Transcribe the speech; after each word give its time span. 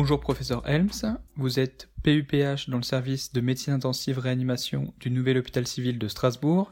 Bonjour 0.00 0.20
professeur 0.20 0.62
Helms, 0.64 1.18
vous 1.34 1.58
êtes 1.58 1.88
PUPH 2.04 2.68
dans 2.68 2.76
le 2.76 2.84
service 2.84 3.32
de 3.32 3.40
médecine 3.40 3.72
intensive 3.72 4.20
réanimation 4.20 4.94
du 5.00 5.10
nouvel 5.10 5.38
hôpital 5.38 5.66
civil 5.66 5.98
de 5.98 6.06
Strasbourg 6.06 6.70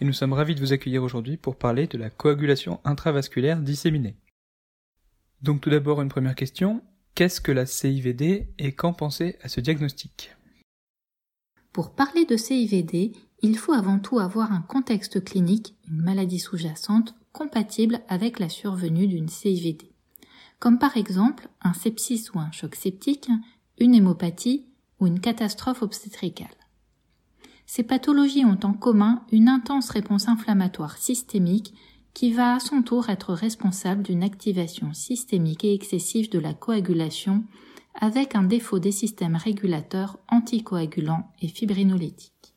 et 0.00 0.04
nous 0.04 0.12
sommes 0.12 0.32
ravis 0.32 0.56
de 0.56 0.60
vous 0.60 0.72
accueillir 0.72 1.04
aujourd'hui 1.04 1.36
pour 1.36 1.54
parler 1.54 1.86
de 1.86 1.96
la 1.96 2.10
coagulation 2.10 2.80
intravasculaire 2.82 3.60
disséminée. 3.60 4.16
Donc 5.40 5.60
tout 5.60 5.70
d'abord 5.70 6.02
une 6.02 6.08
première 6.08 6.34
question, 6.34 6.82
qu'est-ce 7.14 7.40
que 7.40 7.52
la 7.52 7.64
CIVD 7.64 8.48
et 8.58 8.72
quand 8.72 8.92
penser 8.92 9.36
à 9.40 9.48
ce 9.48 9.60
diagnostic? 9.60 10.34
Pour 11.72 11.94
parler 11.94 12.24
de 12.24 12.36
CIVD, 12.36 13.12
il 13.42 13.56
faut 13.56 13.72
avant 13.72 14.00
tout 14.00 14.18
avoir 14.18 14.50
un 14.50 14.62
contexte 14.62 15.22
clinique, 15.22 15.76
une 15.88 16.02
maladie 16.02 16.40
sous-jacente, 16.40 17.14
compatible 17.30 18.00
avec 18.08 18.40
la 18.40 18.48
survenue 18.48 19.06
d'une 19.06 19.28
CIVD 19.28 19.93
comme 20.64 20.78
par 20.78 20.96
exemple 20.96 21.50
un 21.60 21.74
sepsis 21.74 22.30
ou 22.32 22.38
un 22.38 22.50
choc 22.50 22.74
septique, 22.74 23.28
une 23.78 23.94
hémopathie 23.94 24.64
ou 24.98 25.06
une 25.06 25.20
catastrophe 25.20 25.82
obstétricale. 25.82 26.56
Ces 27.66 27.82
pathologies 27.82 28.46
ont 28.46 28.58
en 28.62 28.72
commun 28.72 29.26
une 29.30 29.50
intense 29.50 29.90
réponse 29.90 30.26
inflammatoire 30.26 30.96
systémique 30.96 31.74
qui 32.14 32.32
va 32.32 32.54
à 32.54 32.60
son 32.60 32.80
tour 32.80 33.10
être 33.10 33.34
responsable 33.34 34.02
d'une 34.04 34.22
activation 34.22 34.94
systémique 34.94 35.64
et 35.64 35.74
excessive 35.74 36.30
de 36.30 36.38
la 36.38 36.54
coagulation 36.54 37.44
avec 37.94 38.34
un 38.34 38.44
défaut 38.44 38.78
des 38.78 38.92
systèmes 38.92 39.36
régulateurs 39.36 40.18
anticoagulants 40.30 41.30
et 41.42 41.48
fibrinolytiques. 41.48 42.54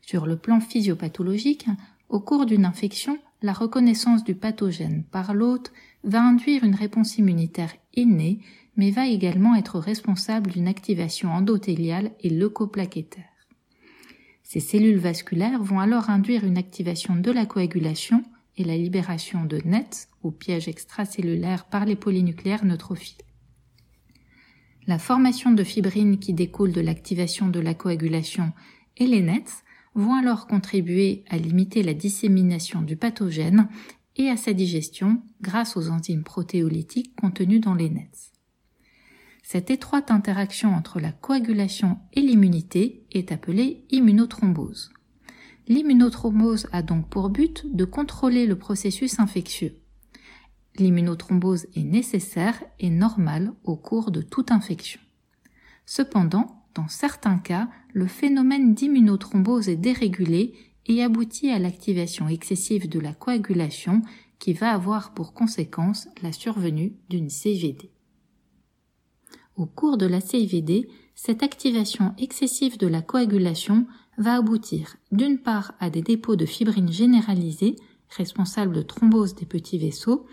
Sur 0.00 0.26
le 0.26 0.36
plan 0.36 0.60
physiopathologique, 0.60 1.66
au 2.08 2.20
cours 2.20 2.46
d'une 2.46 2.64
infection, 2.64 3.18
la 3.42 3.52
reconnaissance 3.52 4.24
du 4.24 4.34
pathogène 4.34 5.04
par 5.10 5.34
l'hôte 5.34 5.72
va 6.04 6.22
induire 6.22 6.64
une 6.64 6.74
réponse 6.74 7.18
immunitaire 7.18 7.72
innée, 7.94 8.40
mais 8.76 8.90
va 8.90 9.06
également 9.06 9.54
être 9.54 9.78
responsable 9.78 10.50
d'une 10.50 10.68
activation 10.68 11.32
endothéliale 11.32 12.12
et 12.20 12.30
leucoplaquettaire. 12.30 13.24
Ces 14.42 14.60
cellules 14.60 14.98
vasculaires 14.98 15.62
vont 15.62 15.78
alors 15.78 16.10
induire 16.10 16.44
une 16.44 16.58
activation 16.58 17.16
de 17.16 17.30
la 17.30 17.44
coagulation 17.44 18.24
et 18.56 18.64
la 18.64 18.76
libération 18.76 19.44
de 19.44 19.60
nets 19.64 20.08
ou 20.22 20.30
pièges 20.30 20.68
extracellulaires 20.68 21.66
par 21.66 21.84
les 21.84 21.96
polynucléaires 21.96 22.64
neutrophiles. 22.64 23.22
La 24.86 24.98
formation 24.98 25.52
de 25.52 25.62
fibrines 25.64 26.18
qui 26.18 26.32
découle 26.32 26.72
de 26.72 26.80
l'activation 26.80 27.48
de 27.48 27.60
la 27.60 27.74
coagulation 27.74 28.52
et 28.96 29.06
les 29.06 29.20
nets 29.20 29.64
vont 29.98 30.14
alors 30.14 30.46
contribuer 30.46 31.24
à 31.28 31.36
limiter 31.36 31.82
la 31.82 31.92
dissémination 31.92 32.82
du 32.82 32.96
pathogène 32.96 33.68
et 34.16 34.30
à 34.30 34.36
sa 34.36 34.52
digestion 34.52 35.22
grâce 35.42 35.76
aux 35.76 35.90
enzymes 35.90 36.22
protéolytiques 36.22 37.14
contenues 37.16 37.60
dans 37.60 37.74
les 37.74 37.90
nets. 37.90 38.32
Cette 39.42 39.70
étroite 39.70 40.10
interaction 40.10 40.74
entre 40.74 41.00
la 41.00 41.10
coagulation 41.10 41.98
et 42.12 42.20
l'immunité 42.20 43.06
est 43.12 43.32
appelée 43.32 43.86
immunothrombose. 43.90 44.92
L'immunothrombose 45.66 46.68
a 46.72 46.82
donc 46.82 47.08
pour 47.08 47.28
but 47.28 47.64
de 47.74 47.84
contrôler 47.84 48.46
le 48.46 48.56
processus 48.56 49.18
infectieux. 49.18 49.80
L'immunothrombose 50.76 51.66
est 51.74 51.84
nécessaire 51.84 52.62
et 52.78 52.90
normale 52.90 53.52
au 53.64 53.76
cours 53.76 54.10
de 54.10 54.22
toute 54.22 54.52
infection. 54.52 55.00
Cependant, 55.86 56.57
dans 56.78 56.86
certains 56.86 57.38
cas, 57.38 57.68
le 57.92 58.06
phénomène 58.06 58.72
d'immunothrombose 58.72 59.68
est 59.68 59.74
dérégulé 59.74 60.54
et 60.86 61.02
aboutit 61.02 61.50
à 61.50 61.58
l'activation 61.58 62.28
excessive 62.28 62.88
de 62.88 63.00
la 63.00 63.12
coagulation 63.12 64.00
qui 64.38 64.52
va 64.52 64.70
avoir 64.70 65.12
pour 65.12 65.34
conséquence 65.34 66.06
la 66.22 66.30
survenue 66.30 66.94
d'une 67.08 67.30
CVD. 67.30 67.90
Au 69.56 69.66
cours 69.66 69.98
de 69.98 70.06
la 70.06 70.20
CVD, 70.20 70.88
cette 71.16 71.42
activation 71.42 72.14
excessive 72.16 72.78
de 72.78 72.86
la 72.86 73.02
coagulation 73.02 73.88
va 74.16 74.36
aboutir 74.36 74.98
d'une 75.10 75.38
part 75.38 75.72
à 75.80 75.90
des 75.90 76.02
dépôts 76.02 76.36
de 76.36 76.46
fibrines 76.46 76.92
généralisés, 76.92 77.74
responsables 78.08 78.76
de 78.76 78.82
thrombose 78.82 79.34
des 79.34 79.46
petits 79.46 79.78
vaisseaux, 79.78 80.26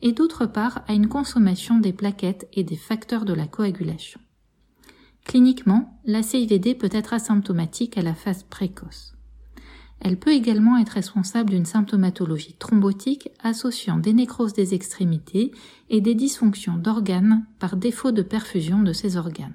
et 0.00 0.10
d'autre 0.10 0.46
part 0.46 0.82
à 0.88 0.94
une 0.94 1.08
consommation 1.08 1.78
des 1.78 1.92
plaquettes 1.92 2.48
et 2.54 2.64
des 2.64 2.74
facteurs 2.76 3.24
de 3.24 3.34
la 3.34 3.46
coagulation. 3.46 4.20
Cliniquement, 5.24 6.00
la 6.04 6.22
CIVD 6.22 6.74
peut 6.74 6.90
être 6.92 7.12
asymptomatique 7.12 7.96
à 7.96 8.02
la 8.02 8.14
phase 8.14 8.42
précoce. 8.42 9.14
Elle 10.00 10.18
peut 10.18 10.32
également 10.32 10.78
être 10.78 10.90
responsable 10.90 11.50
d'une 11.50 11.64
symptomatologie 11.64 12.56
thrombotique 12.58 13.28
associant 13.40 13.98
des 13.98 14.12
nécroses 14.12 14.52
des 14.52 14.74
extrémités 14.74 15.52
et 15.90 16.00
des 16.00 16.16
dysfonctions 16.16 16.76
d'organes 16.76 17.46
par 17.60 17.76
défaut 17.76 18.10
de 18.10 18.22
perfusion 18.22 18.82
de 18.82 18.92
ces 18.92 19.16
organes. 19.16 19.54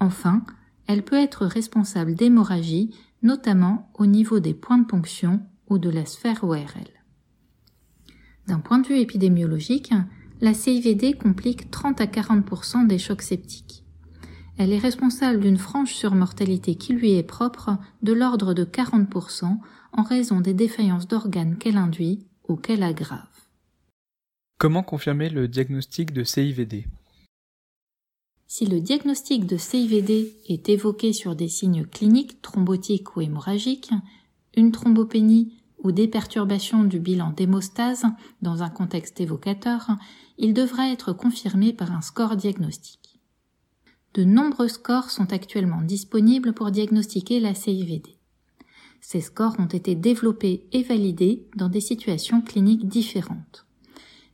Enfin, 0.00 0.42
elle 0.88 1.04
peut 1.04 1.16
être 1.16 1.46
responsable 1.46 2.14
d'hémorragie, 2.14 2.90
notamment 3.22 3.90
au 3.94 4.06
niveau 4.06 4.40
des 4.40 4.54
points 4.54 4.78
de 4.78 4.86
ponction 4.86 5.40
ou 5.68 5.78
de 5.78 5.90
la 5.90 6.04
sphère 6.04 6.42
ORL. 6.42 6.90
D'un 8.48 8.58
point 8.58 8.78
de 8.78 8.88
vue 8.88 8.98
épidémiologique, 8.98 9.92
la 10.40 10.54
CIVD 10.54 11.14
complique 11.14 11.70
30 11.70 12.00
à 12.00 12.06
40% 12.06 12.86
des 12.86 12.98
chocs 12.98 13.22
septiques. 13.22 13.84
Elle 14.58 14.72
est 14.72 14.78
responsable 14.78 15.38
d'une 15.38 15.56
franche 15.56 15.94
surmortalité 15.94 16.74
qui 16.74 16.92
lui 16.92 17.12
est 17.12 17.22
propre 17.22 17.78
de 18.02 18.12
l'ordre 18.12 18.54
de 18.54 18.64
40% 18.64 19.56
en 19.92 20.02
raison 20.02 20.40
des 20.40 20.52
défaillances 20.52 21.06
d'organes 21.06 21.56
qu'elle 21.58 21.76
induit 21.76 22.26
ou 22.48 22.56
qu'elle 22.56 22.82
aggrave. 22.82 23.22
Comment 24.58 24.82
confirmer 24.82 25.30
le 25.30 25.46
diagnostic 25.46 26.12
de 26.12 26.24
CIVD 26.24 26.88
Si 28.48 28.66
le 28.66 28.80
diagnostic 28.80 29.46
de 29.46 29.56
CIVD 29.56 30.34
est 30.48 30.68
évoqué 30.68 31.12
sur 31.12 31.36
des 31.36 31.48
signes 31.48 31.86
cliniques 31.86 32.42
thrombotiques 32.42 33.16
ou 33.16 33.20
hémorragiques, 33.20 33.92
une 34.56 34.72
thrombopénie 34.72 35.52
ou 35.84 35.92
des 35.92 36.08
perturbations 36.08 36.82
du 36.82 36.98
bilan 36.98 37.30
d'hémostase 37.30 38.06
dans 38.42 38.64
un 38.64 38.70
contexte 38.70 39.20
évocateur, 39.20 39.86
il 40.36 40.52
devra 40.52 40.90
être 40.90 41.12
confirmé 41.12 41.72
par 41.72 41.92
un 41.92 42.00
score 42.00 42.34
diagnostique 42.34 43.07
de 44.18 44.24
nombreux 44.24 44.66
scores 44.66 45.12
sont 45.12 45.32
actuellement 45.32 45.80
disponibles 45.80 46.52
pour 46.52 46.72
diagnostiquer 46.72 47.38
la 47.38 47.54
CIVD. 47.54 48.16
Ces 49.00 49.20
scores 49.20 49.54
ont 49.60 49.66
été 49.66 49.94
développés 49.94 50.66
et 50.72 50.82
validés 50.82 51.46
dans 51.54 51.68
des 51.68 51.80
situations 51.80 52.40
cliniques 52.40 52.88
différentes. 52.88 53.64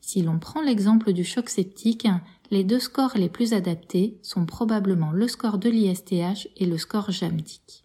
Si 0.01 0.23
l'on 0.23 0.39
prend 0.39 0.63
l'exemple 0.63 1.13
du 1.13 1.23
choc 1.23 1.51
septique, 1.51 2.09
les 2.51 2.65
deux 2.65 2.79
scores 2.79 3.19
les 3.19 3.29
plus 3.29 3.53
adaptés 3.53 4.17
sont 4.23 4.47
probablement 4.47 5.13
le 5.13 5.29
score 5.29 5.59
de 5.59 5.69
l'ISTH 5.69 6.49
et 6.57 6.65
le 6.65 6.79
score 6.79 7.11
JAMDIC. 7.11 7.85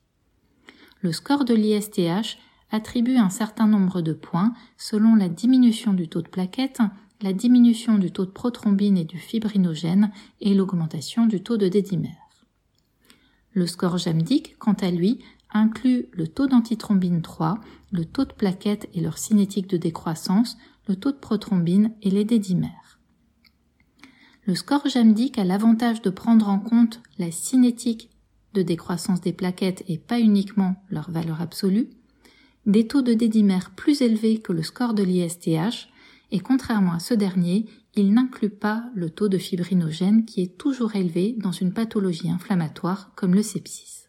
Le 1.01 1.11
score 1.11 1.43
de 1.43 1.53
l'ISTH 1.53 2.37
attribue 2.71 3.17
un 3.17 3.29
certain 3.29 3.67
nombre 3.67 4.01
de 4.01 4.13
points 4.13 4.53
selon 4.77 5.15
la 5.15 5.27
diminution 5.27 5.91
du 5.91 6.07
taux 6.07 6.21
de 6.21 6.29
plaquettes 6.29 6.79
la 7.21 7.33
diminution 7.33 7.97
du 7.97 8.11
taux 8.11 8.25
de 8.25 8.31
prothrombine 8.31 8.97
et 8.97 9.03
du 9.03 9.17
fibrinogène 9.17 10.11
et 10.39 10.53
l'augmentation 10.53 11.25
du 11.25 11.43
taux 11.43 11.57
de 11.57 11.67
dédimère. 11.67 12.45
Le 13.51 13.67
score 13.67 13.97
JAMDIC, 13.97 14.57
quant 14.57 14.73
à 14.73 14.89
lui, 14.91 15.19
inclut 15.51 16.07
le 16.13 16.27
taux 16.27 16.47
d'antithrombine 16.47 17.21
3, 17.21 17.59
le 17.91 18.05
taux 18.05 18.25
de 18.25 18.33
plaquettes 18.33 18.87
et 18.93 19.01
leur 19.01 19.17
cinétique 19.17 19.67
de 19.67 19.77
décroissance, 19.77 20.57
le 20.87 20.95
taux 20.95 21.11
de 21.11 21.17
prothrombine 21.17 21.91
et 22.01 22.09
les 22.09 22.23
dédimères. 22.23 22.99
Le 24.45 24.55
score 24.55 24.87
JAMDIC 24.87 25.37
a 25.37 25.43
l'avantage 25.43 26.01
de 26.01 26.09
prendre 26.09 26.47
en 26.47 26.59
compte 26.59 27.01
la 27.17 27.31
cinétique 27.31 28.09
de 28.53 28.61
décroissance 28.61 29.21
des 29.21 29.33
plaquettes 29.33 29.83
et 29.87 29.97
pas 29.97 30.19
uniquement 30.19 30.75
leur 30.89 31.11
valeur 31.11 31.41
absolue, 31.41 31.89
des 32.65 32.87
taux 32.87 33.01
de 33.01 33.13
dédimère 33.13 33.71
plus 33.71 34.01
élevés 34.01 34.39
que 34.39 34.53
le 34.53 34.63
score 34.63 34.93
de 34.93 35.03
l'ISTH, 35.03 35.89
et 36.31 36.39
contrairement 36.39 36.93
à 36.93 36.99
ce 36.99 37.13
dernier, 37.13 37.65
il 37.95 38.13
n'inclut 38.13 38.49
pas 38.49 38.85
le 38.93 39.09
taux 39.09 39.29
de 39.29 39.37
fibrinogène 39.37 40.25
qui 40.25 40.41
est 40.41 40.57
toujours 40.57 40.95
élevé 40.95 41.35
dans 41.37 41.51
une 41.51 41.73
pathologie 41.73 42.29
inflammatoire 42.29 43.11
comme 43.15 43.33
le 43.33 43.41
sepsis. 43.41 44.07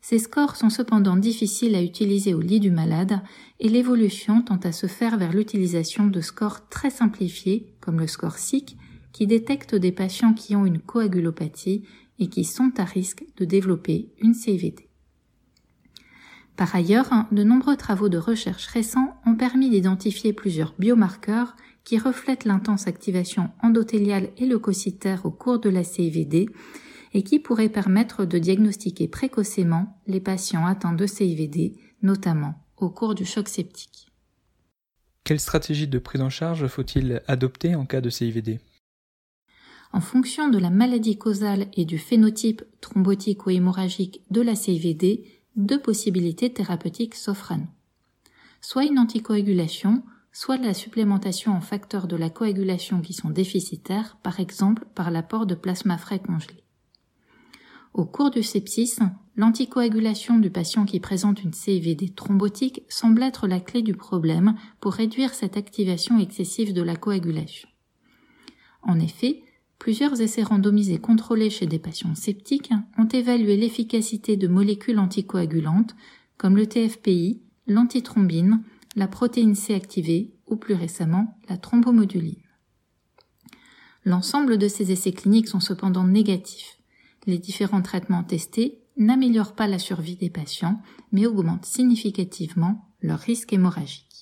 Ces 0.00 0.18
scores 0.18 0.56
sont 0.56 0.68
cependant 0.68 1.16
difficiles 1.16 1.74
à 1.74 1.82
utiliser 1.82 2.34
au 2.34 2.40
lit 2.40 2.60
du 2.60 2.70
malade 2.70 3.20
et 3.58 3.70
l'évolution 3.70 4.42
tend 4.42 4.58
à 4.58 4.72
se 4.72 4.86
faire 4.86 5.16
vers 5.16 5.32
l'utilisation 5.32 6.06
de 6.06 6.20
scores 6.20 6.68
très 6.68 6.90
simplifiés 6.90 7.74
comme 7.80 8.00
le 8.00 8.06
score 8.06 8.36
SIC 8.36 8.76
qui 9.12 9.26
détecte 9.26 9.74
des 9.74 9.92
patients 9.92 10.34
qui 10.34 10.56
ont 10.56 10.66
une 10.66 10.80
coagulopathie 10.80 11.84
et 12.18 12.28
qui 12.28 12.44
sont 12.44 12.72
à 12.76 12.84
risque 12.84 13.24
de 13.38 13.44
développer 13.44 14.12
une 14.18 14.34
CVD. 14.34 14.83
Par 16.56 16.74
ailleurs, 16.74 17.10
de 17.32 17.42
nombreux 17.42 17.76
travaux 17.76 18.08
de 18.08 18.18
recherche 18.18 18.66
récents 18.66 19.16
ont 19.26 19.34
permis 19.34 19.70
d'identifier 19.70 20.32
plusieurs 20.32 20.74
biomarqueurs 20.78 21.56
qui 21.82 21.98
reflètent 21.98 22.44
l'intense 22.44 22.86
activation 22.86 23.50
endothéliale 23.62 24.30
et 24.38 24.46
leucocytaire 24.46 25.26
au 25.26 25.30
cours 25.30 25.58
de 25.58 25.68
la 25.68 25.84
CIVD 25.84 26.48
et 27.12 27.22
qui 27.22 27.38
pourraient 27.38 27.68
permettre 27.68 28.24
de 28.24 28.38
diagnostiquer 28.38 29.08
précocement 29.08 30.00
les 30.06 30.20
patients 30.20 30.66
atteints 30.66 30.94
de 30.94 31.06
CIVD, 31.06 31.76
notamment 32.02 32.54
au 32.76 32.88
cours 32.88 33.14
du 33.14 33.24
choc 33.24 33.48
septique. 33.48 34.08
Quelle 35.24 35.40
stratégie 35.40 35.88
de 35.88 35.98
prise 35.98 36.20
en 36.20 36.30
charge 36.30 36.66
faut-il 36.66 37.22
adopter 37.26 37.74
en 37.74 37.86
cas 37.86 38.00
de 38.00 38.10
CIVD 38.10 38.60
En 39.92 40.00
fonction 40.00 40.48
de 40.48 40.58
la 40.58 40.70
maladie 40.70 41.16
causale 41.16 41.66
et 41.74 41.84
du 41.84 41.98
phénotype 41.98 42.62
thrombotique 42.80 43.46
ou 43.46 43.50
hémorragique 43.50 44.20
de 44.30 44.42
la 44.42 44.54
CIVD, 44.54 45.24
deux 45.56 45.80
possibilités 45.80 46.52
thérapeutiques 46.52 47.14
s'offrent 47.14 47.52
à 47.52 47.56
nous. 47.56 47.68
Soit 48.60 48.84
une 48.84 48.98
anticoagulation, 48.98 50.02
soit 50.32 50.56
la 50.56 50.74
supplémentation 50.74 51.52
en 51.52 51.60
facteurs 51.60 52.08
de 52.08 52.16
la 52.16 52.30
coagulation 52.30 53.00
qui 53.00 53.12
sont 53.12 53.30
déficitaires, 53.30 54.16
par 54.22 54.40
exemple 54.40 54.84
par 54.94 55.10
l'apport 55.10 55.46
de 55.46 55.54
plasma 55.54 55.96
frais 55.98 56.18
congelé. 56.18 56.64
Au 57.94 58.04
cours 58.04 58.32
du 58.32 58.42
sepsis, 58.42 58.98
l'anticoagulation 59.36 60.38
du 60.38 60.50
patient 60.50 60.84
qui 60.84 60.98
présente 60.98 61.44
une 61.44 61.52
CIVD 61.52 62.08
thrombotique 62.08 62.82
semble 62.88 63.22
être 63.22 63.46
la 63.46 63.60
clé 63.60 63.82
du 63.82 63.94
problème 63.94 64.56
pour 64.80 64.94
réduire 64.94 65.32
cette 65.32 65.56
activation 65.56 66.18
excessive 66.18 66.72
de 66.72 66.82
la 66.82 66.96
coagulation. 66.96 67.68
En 68.82 68.98
effet, 68.98 69.44
plusieurs 69.84 70.22
essais 70.22 70.42
randomisés 70.42 70.96
contrôlés 70.96 71.50
chez 71.50 71.66
des 71.66 71.78
patients 71.78 72.14
septiques 72.14 72.72
ont 72.96 73.06
évalué 73.06 73.54
l'efficacité 73.58 74.38
de 74.38 74.48
molécules 74.48 74.98
anticoagulantes 74.98 75.94
comme 76.38 76.56
le 76.56 76.66
TFPI, 76.66 77.42
l'antithrombine, 77.66 78.62
la 78.96 79.08
protéine 79.08 79.54
C 79.54 79.74
activée 79.74 80.32
ou 80.46 80.56
plus 80.56 80.72
récemment 80.72 81.38
la 81.50 81.58
thrombomoduline. 81.58 82.40
L'ensemble 84.06 84.56
de 84.56 84.68
ces 84.68 84.90
essais 84.90 85.12
cliniques 85.12 85.48
sont 85.48 85.60
cependant 85.60 86.04
négatifs. 86.04 86.78
Les 87.26 87.36
différents 87.36 87.82
traitements 87.82 88.24
testés 88.24 88.78
n'améliorent 88.96 89.54
pas 89.54 89.66
la 89.66 89.78
survie 89.78 90.16
des 90.16 90.30
patients, 90.30 90.80
mais 91.12 91.26
augmentent 91.26 91.66
significativement 91.66 92.88
leur 93.02 93.18
risque 93.18 93.52
hémorragique. 93.52 94.13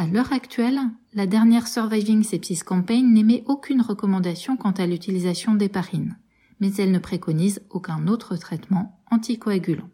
À 0.00 0.06
l'heure 0.06 0.32
actuelle, 0.32 0.80
la 1.12 1.26
dernière 1.26 1.68
Surviving 1.68 2.22
Sepsis 2.22 2.60
Campaign 2.60 3.12
n'émet 3.12 3.44
aucune 3.44 3.82
recommandation 3.82 4.56
quant 4.56 4.70
à 4.70 4.86
l'utilisation 4.86 5.52
d'héparine, 5.54 6.16
mais 6.58 6.72
elle 6.78 6.90
ne 6.90 6.98
préconise 6.98 7.60
aucun 7.68 8.08
autre 8.08 8.34
traitement 8.38 8.98
anticoagulant. 9.10 9.90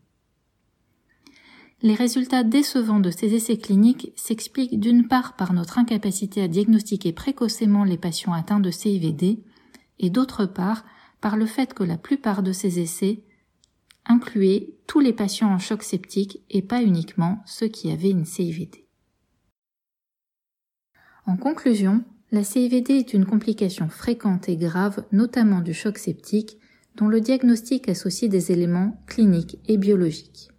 Les 1.82 1.94
résultats 1.94 2.44
décevants 2.44 3.00
de 3.00 3.10
ces 3.10 3.34
essais 3.34 3.56
cliniques 3.56 4.12
s'expliquent 4.14 4.78
d'une 4.78 5.08
part 5.08 5.34
par 5.34 5.52
notre 5.52 5.76
incapacité 5.76 6.40
à 6.40 6.46
diagnostiquer 6.46 7.12
précocement 7.12 7.82
les 7.82 7.98
patients 7.98 8.32
atteints 8.32 8.60
de 8.60 8.70
CIVD 8.70 9.42
et 9.98 10.10
d'autre 10.10 10.46
part 10.46 10.84
par 11.20 11.36
le 11.36 11.46
fait 11.46 11.74
que 11.74 11.82
la 11.82 11.98
plupart 11.98 12.44
de 12.44 12.52
ces 12.52 12.78
essais 12.78 13.24
incluaient 14.04 14.68
tous 14.86 15.00
les 15.00 15.12
patients 15.12 15.52
en 15.52 15.58
choc 15.58 15.82
septique 15.82 16.44
et 16.48 16.62
pas 16.62 16.80
uniquement 16.80 17.42
ceux 17.44 17.66
qui 17.66 17.90
avaient 17.90 18.12
une 18.12 18.24
CIVD. 18.24 18.85
En 21.26 21.36
conclusion, 21.36 22.04
la 22.30 22.44
CIVD 22.44 22.90
est 22.90 23.12
une 23.12 23.26
complication 23.26 23.88
fréquente 23.88 24.48
et 24.48 24.56
grave, 24.56 25.04
notamment 25.10 25.60
du 25.60 25.74
choc 25.74 25.98
septique, 25.98 26.58
dont 26.94 27.08
le 27.08 27.20
diagnostic 27.20 27.88
associe 27.88 28.30
des 28.30 28.52
éléments 28.52 29.02
cliniques 29.08 29.58
et 29.66 29.76
biologiques. 29.76 30.50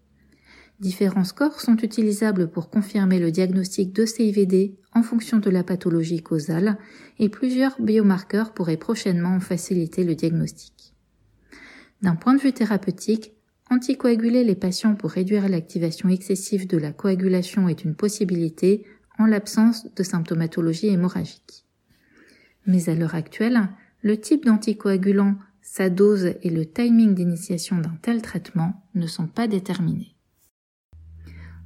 Différents 0.82 1.24
scores 1.24 1.62
sont 1.62 1.78
utilisables 1.78 2.52
pour 2.52 2.70
confirmer 2.70 3.18
le 3.18 3.32
diagnostic 3.32 3.94
de 3.94 4.06
CIVD 4.06 4.76
en 4.94 5.04
fonction 5.04 5.38
de 5.40 5.50
la 5.50 5.64
pathologie 5.64 6.22
causale 6.22 6.78
et 7.18 7.30
plusieurs 7.30 7.82
biomarqueurs 7.82 8.54
pourraient 8.54 8.78
prochainement 8.78 9.36
en 9.36 9.40
faciliter 9.40 10.04
le 10.04 10.16
diagnostic. 10.16 10.94
D'un 12.02 12.16
point 12.16 12.36
de 12.36 12.42
vue 12.42 12.54
thérapeutique, 12.54 13.34
anticoaguler 13.72 14.44
les 14.44 14.56
patients 14.56 14.96
pour 14.96 15.12
réduire 15.12 15.50
l'activation 15.50 16.10
excessive 16.10 16.68
de 16.68 16.78
la 16.78 16.92
coagulation 16.92 17.70
est 17.70 17.84
une 17.84 17.96
possibilité 17.96 18.86
en 19.20 19.26
l'absence 19.26 19.94
de 19.96 20.04
symptomatologie 20.04 20.88
hémorragique. 20.88 21.66
Mais 22.66 22.90
à 22.90 22.96
l'heure 22.96 23.16
actuelle, 23.16 23.70
le 24.02 24.20
type 24.20 24.46
d'anticoagulant, 24.46 25.36
sa 25.62 25.90
dose 25.90 26.34
et 26.44 26.50
le 26.50 26.66
timing 26.66 27.14
d'initiation 27.14 27.78
d'un 27.80 27.98
tel 28.02 28.22
traitement 28.22 28.86
ne 28.96 29.08
sont 29.08 29.28
pas 29.28 29.48
déterminés. 29.48 30.16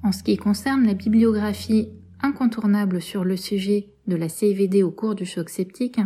En 0.03 0.11
ce 0.11 0.23
qui 0.23 0.37
concerne 0.37 0.85
la 0.85 0.95
bibliographie 0.95 1.89
incontournable 2.21 3.01
sur 3.01 3.23
le 3.23 3.37
sujet 3.37 3.93
de 4.07 4.15
la 4.15 4.29
CIVD 4.29 4.83
au 4.83 4.91
cours 4.91 5.15
du 5.15 5.25
choc 5.25 5.49
septique, 5.49 5.99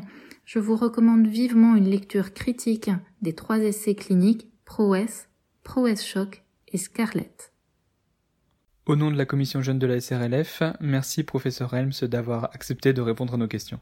je 0.44 0.60
vous 0.60 0.76
recommande 0.76 1.28
vivement 1.28 1.76
une 1.76 1.90
lecture 1.90 2.34
critique 2.34 2.92
des 3.22 3.34
trois 3.34 3.60
essais 3.60 3.96
cliniques 3.96 4.48
ProS, 4.66 5.28
ProS 5.64 6.04
Choc 6.04 6.44
et 6.68 6.78
Scarlett. 6.78 7.55
Au 8.88 8.96
nom 8.96 9.10
de 9.10 9.18
la 9.18 9.26
commission 9.26 9.64
jeune 9.64 9.80
de 9.80 9.88
la 9.88 10.00
SRLF, 10.00 10.62
merci 10.80 11.24
professeur 11.24 11.74
Helms 11.74 12.04
d'avoir 12.04 12.46
accepté 12.54 12.94
de 12.94 13.02
répondre 13.02 13.34
à 13.34 13.38
nos 13.38 13.48
questions. 13.48 13.80